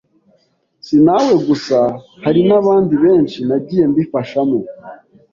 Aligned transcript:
si 0.85 0.95
nawe 1.05 1.33
gusa 1.47 1.79
hari 2.23 2.41
n’abandi 2.49 2.93
benshi 3.03 3.39
nagiye 3.47 3.83
mbifashamo 3.91 4.57